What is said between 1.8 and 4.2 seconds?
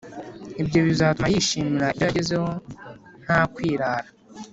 ibyo yagezeho ntakwirara